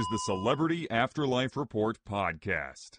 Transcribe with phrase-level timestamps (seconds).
[0.00, 2.92] is the Celebrity Afterlife Report podcast.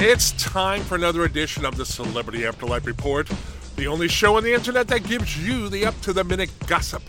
[0.00, 3.30] It's time for another edition of the Celebrity Afterlife Report,
[3.76, 7.02] the only show on the internet that gives you the up to the minute gossip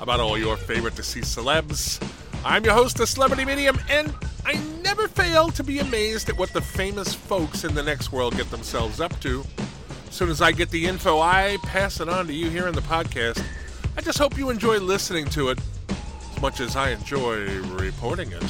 [0.00, 2.02] about all your favorite deceased celebs.
[2.44, 4.12] I'm your host, the Celebrity Medium, and
[4.48, 8.34] I never fail to be amazed at what the famous folks in the next world
[8.34, 9.44] get themselves up to.
[10.08, 12.74] As soon as I get the info, I pass it on to you here in
[12.74, 13.44] the podcast.
[13.94, 15.58] I just hope you enjoy listening to it
[16.32, 18.42] as much as I enjoy reporting it.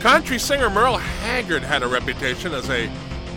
[0.00, 2.90] Country singer Merle Haggard had a reputation as a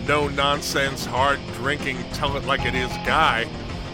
[0.06, 3.44] no nonsense, hard drinking, tell it like it is guy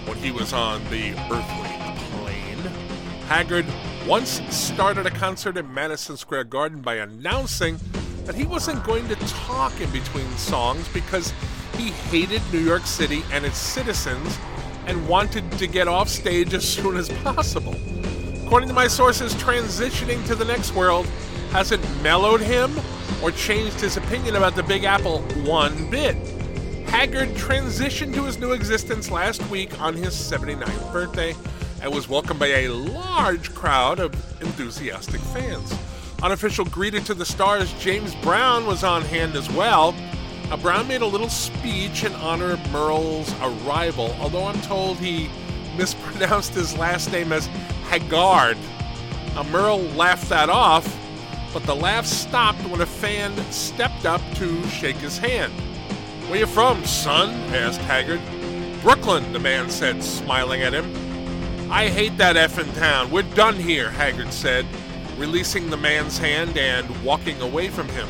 [0.07, 2.59] when he was on the earthly plane.
[3.27, 3.67] Haggard
[4.07, 7.79] once started a concert in Madison Square Garden by announcing
[8.25, 11.33] that he wasn't going to talk in between songs because
[11.77, 14.39] he hated New York City and its citizens
[14.87, 17.77] and wanted to get off stage as soon as possible.
[18.47, 21.07] According to my sources, transitioning to the next world
[21.51, 22.75] hasn't mellowed him
[23.23, 26.17] or changed his opinion about the Big Apple one bit.
[26.89, 31.35] Haggard transitioned to his new existence last week on his 79th birthday
[31.83, 35.75] and was welcomed by a large crowd of enthusiastic fans.
[36.23, 39.93] Unofficial greeted to the stars, James Brown was on hand as well.
[40.49, 45.29] Now, Brown made a little speech in honor of Merle's arrival, although I'm told he
[45.77, 47.47] mispronounced his last name as
[47.89, 48.57] Haggard.
[49.35, 50.87] Now, Merle laughed that off,
[51.59, 55.53] but the laugh stopped when a fan stepped up to shake his hand.
[56.31, 57.31] Where you from, son?
[57.53, 58.21] asked Haggard.
[58.81, 60.89] Brooklyn, the man said, smiling at him.
[61.69, 63.11] I hate that effing town.
[63.11, 64.67] We're done here, Haggard said,
[65.17, 68.07] releasing the man's hand and walking away from him.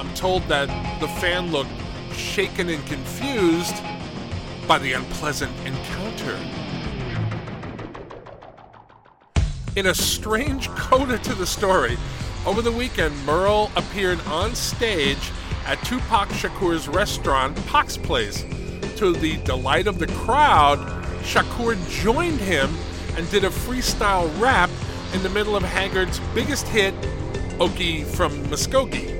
[0.00, 0.68] I'm told that
[0.98, 1.68] the fan looked
[2.14, 3.76] shaken and confused
[4.66, 6.38] by the unpleasant encounter.
[9.76, 11.98] In a strange coda to the story,
[12.46, 15.32] over the weekend, Merle appeared on stage
[15.66, 18.44] at Tupac Shakur's restaurant, Pac's Place.
[18.96, 20.78] To the delight of the crowd,
[21.22, 22.72] Shakur joined him
[23.16, 24.70] and did a freestyle rap
[25.12, 26.94] in the middle of Haggard's biggest hit,
[27.58, 29.14] Okie from Muskogee.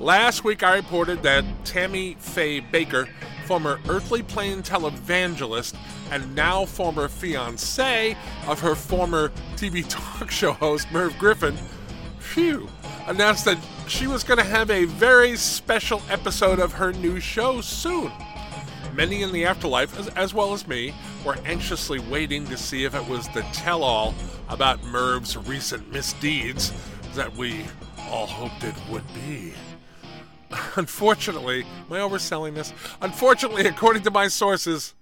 [0.00, 3.08] Last week, I reported that Tammy Faye Bakker,
[3.44, 5.74] former Earthly Plane televangelist
[6.10, 11.56] and now former fiance of her former TV talk show host, Merv Griffin,
[12.18, 12.68] phew,
[13.06, 13.58] announced that
[13.88, 18.10] she was going to have a very special episode of her new show soon.
[18.94, 22.94] Many in the afterlife, as, as well as me, were anxiously waiting to see if
[22.94, 24.14] it was the tell all
[24.48, 26.72] about Merv's recent misdeeds
[27.14, 27.64] that we
[28.10, 29.52] all hoped it would be.
[30.76, 32.72] Unfortunately, am I overselling this?
[33.00, 34.94] Unfortunately, according to my sources,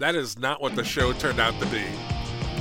[0.00, 1.84] that is not what the show turned out to be.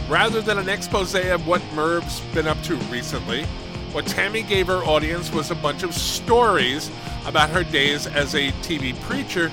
[0.09, 3.45] Rather than an expose of what Merv's been up to recently,
[3.94, 6.91] what Tammy gave her audience was a bunch of stories
[7.25, 9.51] about her days as a TV preacher,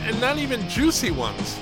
[0.00, 1.56] and not even juicy ones.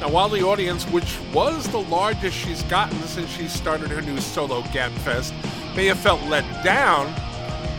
[0.00, 4.18] Now, while the audience, which was the largest she's gotten since she started her new
[4.22, 5.34] solo Gabfest,
[5.76, 7.14] may have felt let down,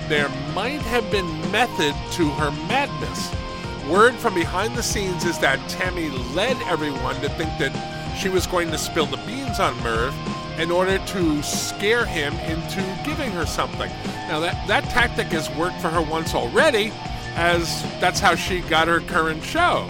[0.09, 3.48] there might have been method to her madness.
[3.89, 7.73] Word from behind the scenes is that Tammy led everyone to think that
[8.15, 10.13] she was going to spill the beans on Merv
[10.59, 13.89] in order to scare him into giving her something.
[14.27, 16.91] Now, that, that tactic has worked for her once already,
[17.35, 19.89] as that's how she got her current show.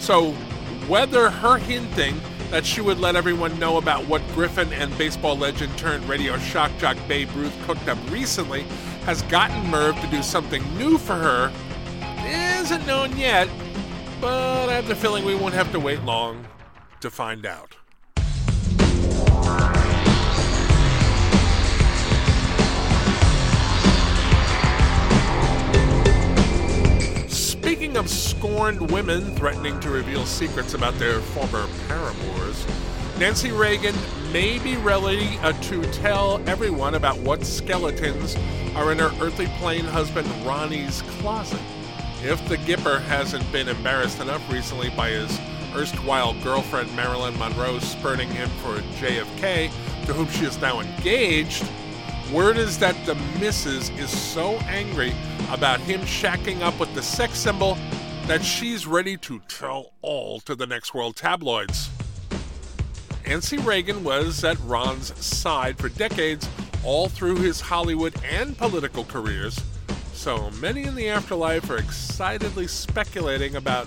[0.00, 0.32] So,
[0.86, 2.20] whether her hinting
[2.50, 6.70] that she would let everyone know about what Griffin and baseball legend turned radio shock
[6.78, 8.64] jock Babe Ruth cooked up recently
[9.06, 11.50] has gotten Merv to do something new for her
[12.26, 13.48] isn't known yet,
[14.20, 16.46] but I have the feeling we won't have to wait long
[17.00, 17.76] to find out.
[27.28, 32.66] Speaking of scorned women threatening to reveal secrets about their former paramours,
[33.18, 33.94] Nancy Reagan
[34.32, 38.36] may be ready to tell everyone about what skeletons
[38.74, 41.60] are in her earthly plane husband Ronnie's closet.
[42.22, 45.40] If the Gipper hasn't been embarrassed enough recently by his
[45.74, 49.70] erstwhile girlfriend Marilyn Monroe spurning him for JFK,
[50.04, 51.66] to whom she is now engaged,
[52.30, 55.14] word is that the missus is so angry
[55.50, 57.78] about him shacking up with the sex symbol
[58.26, 61.88] that she's ready to tell all to the next world tabloids.
[63.26, 66.46] Nancy Reagan was at Ron's side for decades,
[66.84, 69.58] all through his Hollywood and political careers,
[70.20, 73.86] so many in the afterlife are excitedly speculating about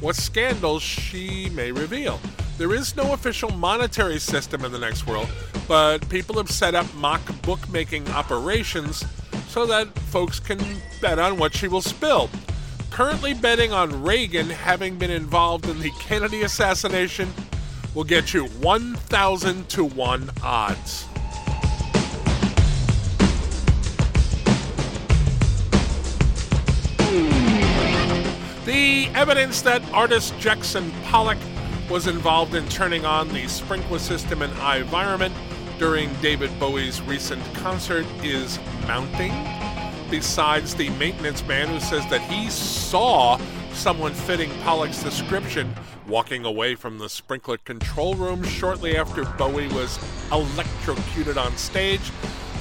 [0.00, 2.18] what scandals she may reveal.
[2.56, 5.28] There is no official monetary system in the next world,
[5.68, 9.04] but people have set up mock bookmaking operations
[9.48, 10.58] so that folks can
[11.02, 12.30] bet on what she will spill.
[12.90, 17.30] Currently betting on Reagan having been involved in the Kennedy assassination
[17.94, 21.06] will get you 1,000 to 1 odds.
[29.14, 31.38] Evidence that artist Jackson Pollock
[31.88, 35.32] was involved in turning on the sprinkler system in iVironment
[35.78, 39.32] during David Bowie's recent concert is mounting.
[40.10, 43.38] Besides the maintenance man who says that he saw
[43.72, 45.74] someone fitting Pollock's description
[46.06, 49.98] walking away from the sprinkler control room shortly after Bowie was
[50.32, 52.12] electrocuted on stage,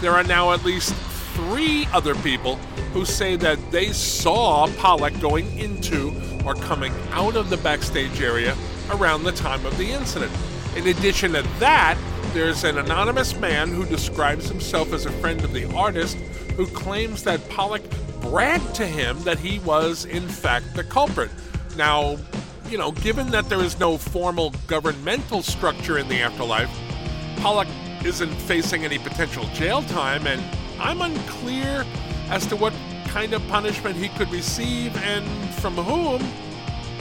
[0.02, 0.94] there are now at least
[1.36, 2.60] three other people
[2.96, 6.16] who say that they saw Pollock going into
[6.46, 8.56] or coming out of the backstage area
[8.90, 10.32] around the time of the incident.
[10.78, 11.98] In addition to that,
[12.32, 16.16] there's an anonymous man who describes himself as a friend of the artist
[16.56, 17.84] who claims that Pollock
[18.22, 21.32] bragged to him that he was, in fact, the culprit.
[21.76, 22.16] Now,
[22.70, 26.72] you know, given that there is no formal governmental structure in the afterlife,
[27.42, 27.68] Pollock
[28.06, 30.42] isn't facing any potential jail time, and
[30.80, 31.86] I'm unclear
[32.30, 32.74] as to what
[33.08, 35.26] kind of punishment he could receive and
[35.56, 36.22] from whom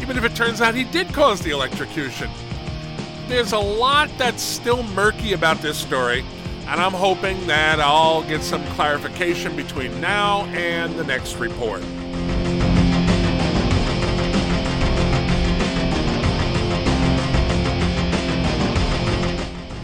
[0.04, 2.30] even if it turns out he did cause the electrocution.
[3.26, 6.22] There's a lot that's still murky about this story,
[6.66, 11.82] and I'm hoping that I'll get some clarification between now and the next report.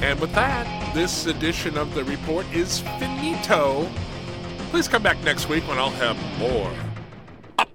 [0.03, 3.89] And with that, this edition of the report is finito.
[4.71, 6.73] Please come back next week when I'll have more
[7.59, 7.69] up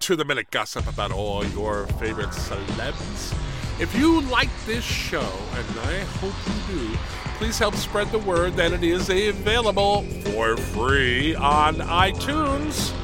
[0.00, 3.38] to the minute gossip about all your favorite celebs.
[3.78, 6.96] If you like this show, and I hope you do,
[7.36, 12.94] please help spread the word that it is available for free on iTunes.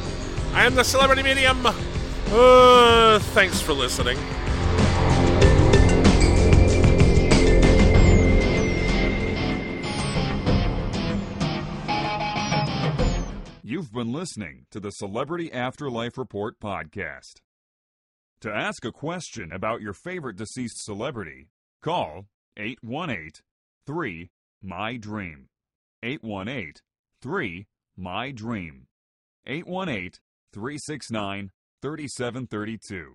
[0.55, 1.67] I am the Celebrity Medium.
[1.67, 4.17] Uh, thanks for listening.
[13.95, 17.41] Been listening to the Celebrity Afterlife Report podcast.
[18.41, 21.47] To ask a question about your favorite deceased celebrity,
[21.81, 22.27] call
[22.57, 23.31] 818
[23.87, 24.31] 3
[24.61, 25.47] My Dream.
[26.03, 26.73] 818
[27.23, 28.87] 3 My Dream.
[29.47, 30.11] 818
[30.53, 31.51] 369
[31.81, 33.13] 3732.